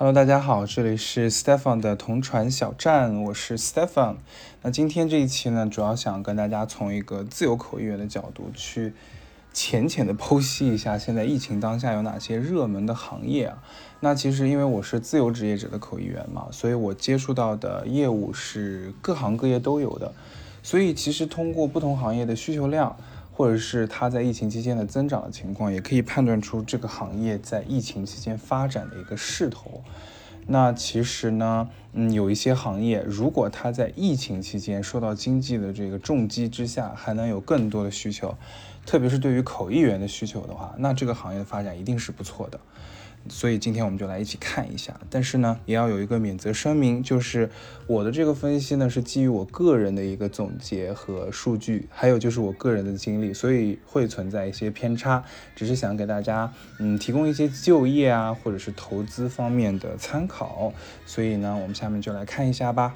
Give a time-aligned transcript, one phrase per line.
[0.00, 4.14] Hello，大家好，这里是 Stefan 的同传小站，我是 Stefan。
[4.62, 8.92] 那今天这一期呢，主要想跟大家从一个自由口译员的角度去
[9.52, 13.58] 浅浅的剖析一下，现在疫情当下有哪些热门的行业啊？
[13.98, 20.12] 那其实因为我是自由职业者的口译员嘛，所以我接触到的业务是各行各业都有的，
[20.62, 22.96] 所以其实通过不同行业的需求量。
[23.38, 29.80] 或者是它在疫情期间的增长的情况，也可以判断出这个行业在疫情期间发展的一个势头。
[30.48, 38.34] 那其实呢，嗯，有一些行业，如果它在疫情期间受到经济的这个重击之下，还能有更多的需求，
[38.84, 42.58] 特别是对于口译员的需求的话，那这个行业的发展一定是不错的。
[43.30, 47.50] 所以今天我们就来一起看一下，但是呢，也要有一个免责声明，就是
[47.86, 55.22] 我的这个分析呢是基于我个人的一个总结和数据，还有就是我个人的经历，所以会存在一些偏差，
[55.54, 60.72] 只是想给大家嗯提供一些就业啊或者是投资方面的参考。
[61.06, 62.94] 所以呢，我们下面就来看一下吧。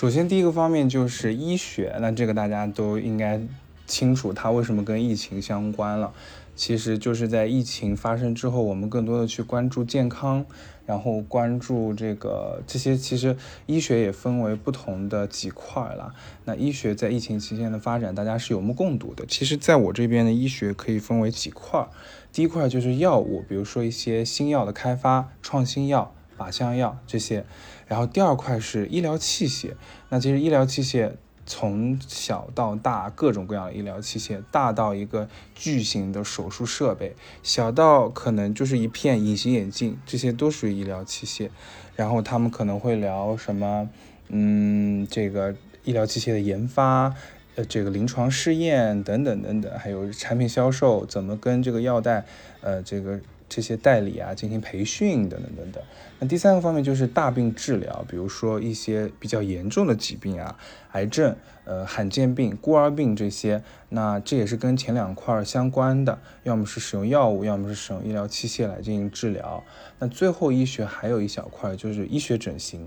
[0.00, 3.40] 首先，第一个方面就是医学，那这个大家都应该
[3.84, 6.12] 清楚，它为什么跟疫情相关了。
[6.54, 10.46] 其实就是在疫情发生之后，我们更多的去关注健康，
[10.86, 12.96] 然后关注这个这些。
[12.96, 16.14] 其实医学也分为不同的几块了。
[16.44, 19.26] 那医学在疫情期间的发展，大家是有目共睹的。
[19.26, 21.84] 其实，在我这边的医学可以分为几块，
[22.32, 26.14] 第一块就是药物，比如说一些新药的开发、创新药。
[26.38, 27.44] 靶向药这些，
[27.88, 29.72] 然后第二块是医疗器械。
[30.08, 31.12] 那其实医疗器械
[31.44, 41.50] 从小到大各种各样的医疗器械，大到一个巨型的手术设备，小到可能就是一片隐形眼镜，这些都属于医疗器械。
[41.96, 43.88] 然后他们可能会聊什么，
[44.28, 47.14] 嗯，这个医疗器械的研发，
[47.56, 52.24] 呃，这个临床试验等等等等，还有产品销售怎么跟这个药代，
[52.60, 53.18] 呃，这个。
[53.48, 55.82] 这些代理啊，进行培训等等等等。
[56.18, 60.58] 那第三个方面就是大病治疗，比如说一些比较严重的疾病啊，
[60.92, 63.62] 癌症、呃罕见病、孤儿病这些。
[63.88, 69.64] 那这也是跟前两块相关的，要么是使用药物，要么是使用医疗器械来进行治疗。
[69.98, 72.86] 那最后医学还有一小块就是医学整形，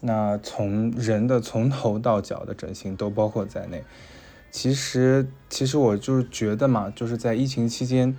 [0.00, 3.84] 那从人的从头到脚的整形都包括在内。
[4.50, 8.16] 其实，其实我就是觉得嘛，就是在疫情期间。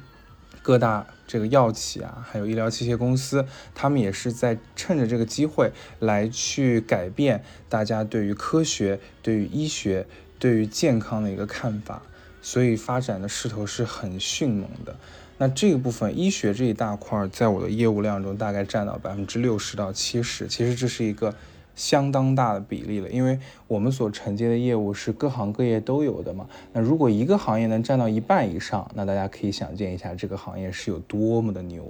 [0.63, 10.05] 各大这个药企啊，还有医疗器械公司，他们也是在趁着这个机会来去改变大家对于科学、对于医学、
[10.37, 12.01] 对于健康的一个看法，
[12.41, 14.97] 所以发展的势头是很迅猛的。
[15.37, 21.33] 那这个部分医学这一大块，在我的业务量中大概占到百分之六十到七十，其实这是一个。
[21.81, 26.47] 相当大的比例了，因为我们所承接的业务是各行各业都有的嘛。
[26.73, 31.83] 那如果一个行业能占到一半以上，那大家可以想见一下这个行业是有多么的牛。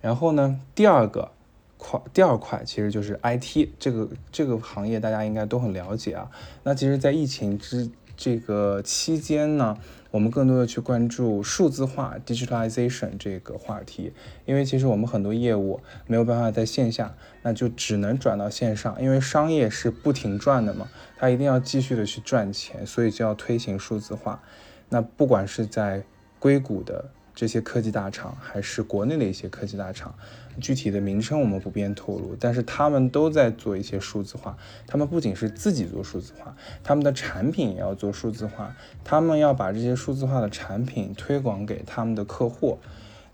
[0.00, 1.30] 然后呢，第二个
[1.76, 6.30] 块，第二块其实就是 IT 这个这个行业，大家应该都很了解啊。
[6.62, 9.78] 那其实，在疫情之这个期间呢。
[10.10, 14.10] 我们更多的去关注数字化 （digitalization） 这个话题，
[14.46, 24.42] 因为其实我们很多业务没有办法在线下，那就只能转到线上，因为商业是不停转的嘛，它一定要继续的去赚钱，所以就要推行数字化。
[24.88, 26.02] 那不管是在
[26.38, 27.10] 硅谷的。
[27.38, 30.12] 这些科技大厂还是国内的一些科技大厂，
[30.60, 34.58] 具体的名称我们不便透露，但是他们都在做一些数字化。
[34.88, 38.74] 他们不仅是自己做数字化，他们的产品也要做数字化。
[39.04, 42.80] 他们要把这些数字化的产品推广给他们的客户。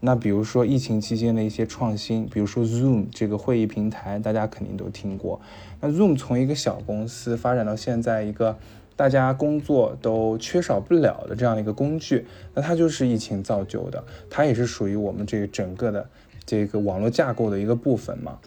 [0.00, 5.40] 那比如说疫情期间的一些创新，比如说 Zoom 这个会议平台，大家肯定都听过。
[5.80, 8.58] 那 Zoom 从一个小公司发展到现在一个。
[8.96, 16.08] 大家工作都缺少不了的这样的一个工具，那它就是疫情造就的，它也是属于我们这个整个的
[16.46, 18.38] 这个网络架构的一个部分嘛。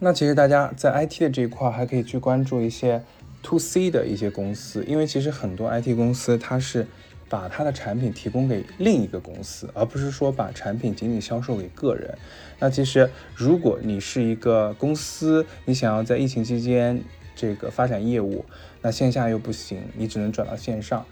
[0.00, 3.02] 那其实大家在 IT 的这一块还可以去关注一些
[3.42, 6.86] To C 的一些公司，因为其实很多 IT 公司它是
[7.28, 12.16] 把它的产品提供给另一个公司，而不是说把产品仅仅销售给个人。
[12.58, 17.02] 那其实如果你是一个公司，你想要在疫情期间，
[17.34, 18.44] 这个发展业务，
[18.84, 21.02] 那线下又不行，你只能转到线上。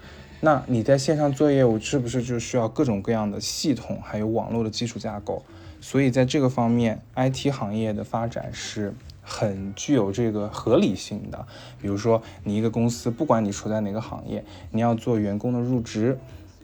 [0.41, 5.43] 那你在线上做业务，是不是就需要各种各样的系统，还有网络的基础架构？
[5.81, 8.93] 所以在这个方面，IT 行业的发展是
[9.23, 11.47] 很具有这个合理性的。
[11.81, 16.19] 比如说，你一个公司，不管你处在哪个行业，你要做员工的入职，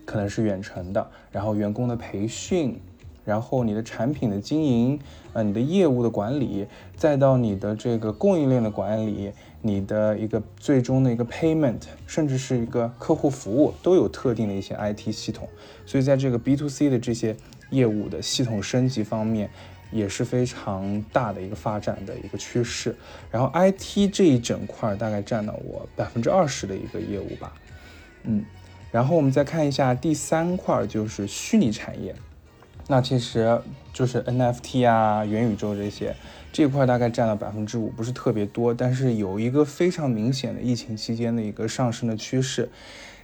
[0.05, 2.79] 可能是远程的，然后员工的培训。
[3.25, 4.99] 然后你的产品的经营，
[5.33, 6.65] 呃，你的业务的管理，
[6.95, 15.47] 再到你的这个供应链的管理，你的一个最终的一个 payment，甚至是一个客户服务，都有特定的一些 IT 系统。
[15.85, 17.35] 所以在这个 B to C 的这些
[17.69, 19.49] 业务的系统升级方面，
[19.91, 22.95] 也是非常大的一个发展的一个趋势。
[23.29, 27.53] 然后 IT 这一整块大概占了我百分之二十的一个业务吧，
[28.23, 28.45] 嗯。
[28.91, 32.15] 然后我们再看一下第三块，就是虚拟产业，
[32.91, 33.61] 那其实
[33.93, 36.15] 就是 NFT 啊、元宇宙这些，
[36.51, 42.69] 这块大概占了百分之五，不是特别多，但是有一个非常明显的疫情期间的一个上升的趋势。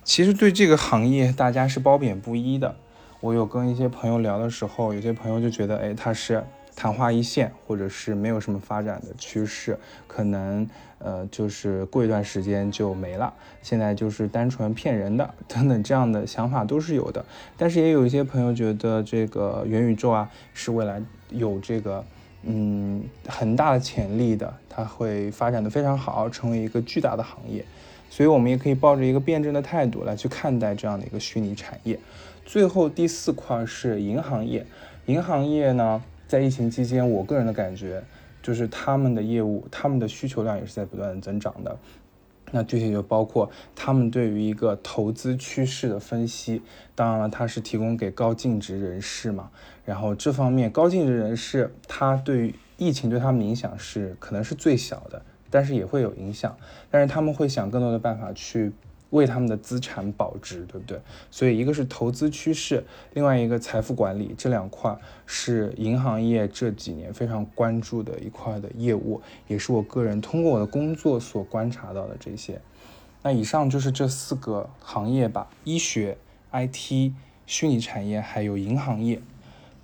[0.04, 2.76] 其实对这个行业，大家是褒贬不一的。
[3.22, 6.44] 我有跟一些朋友聊的时候，有些朋友就觉得，哎，它是。
[6.76, 10.68] 昙花一现，或者是没有什么发展的趋势，可能
[11.00, 13.34] 呃就是过一段时间就没了。
[13.62, 17.24] 现在就是单纯骗人的等等这样的想法都是有的。
[17.58, 22.04] 但是也有一些朋友觉得这个元宇宙啊是未来有这个
[22.44, 27.64] 嗯很大的潜力的，它会发展的非常好，成为一个巨大的行业。
[28.10, 31.98] 所以我们也可以抱着一个辩证的态度来去看待这样的一个虚拟产业。
[32.46, 34.66] 最后第四块是银行业，
[35.06, 36.04] 银行业呢。
[36.28, 38.04] 在疫情期间，我个人的感觉
[38.42, 41.78] 就是他们的业务，他们的需求量也是在不断的增长的。
[42.52, 46.62] 那具体就包括他们对于一个投资趋势的分析，
[46.94, 49.50] 当然了，它是提供给高净值人士嘛。
[49.84, 56.56] 然后这方面高净值人士，他对于疫情对他们影响是可能是最小的，但是也会有影响。
[56.92, 58.72] 但是他们会想更多的办法去。
[59.12, 61.00] 为他们的资产保值，对不对？
[61.32, 72.60] 所以一个是投资趋势，另外一个财富管理，这两块是银行业这几年非常关注的一块的业务，也是我个人通过我的工作所观察到的这些。
[73.24, 76.18] 那以上就是这四个行业吧：医学、
[76.52, 77.14] IT、
[77.46, 79.22] 虚拟产业，还有银行业。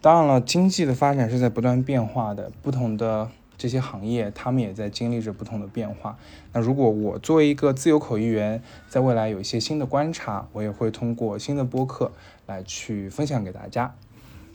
[0.01, 3.29] 当然了，经济的发展是在不断变化的，不同的。
[3.61, 6.17] 这些行业，他们也在经历着不同的变化。
[6.51, 8.59] 那如果我作为一个自由口译员，
[8.89, 12.11] 在未来有一些新的观察，我也会通过新的播客
[12.47, 13.93] 来去分享给大家。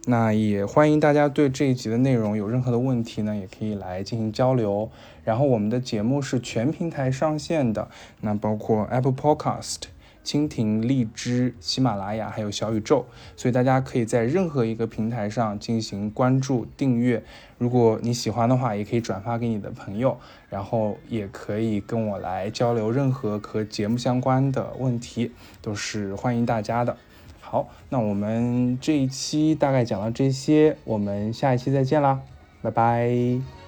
[0.06, 4.90] 那也欢迎大家对这一集的内容有任何的问题呢，也可以来进行交流。
[5.22, 7.88] 然后我们的节目是全平台上线的，
[8.22, 9.82] 那包括 Apple Podcast。
[10.26, 13.06] 蜻蜓、荔枝、喜马拉雅还有小宇宙，
[13.36, 17.22] 所以大家可以在任何一个平台上进行关注、订阅。
[17.58, 20.18] 如果你喜欢的话，也可以转发给你的朋友，
[20.50, 25.30] 然后也可以跟我来交流任何和节目相关的问题，
[25.62, 26.96] 都是欢迎大家的。
[27.40, 32.20] 好，那我们这一期大概讲到这些，我们下一期再见啦，
[32.60, 33.65] 拜拜。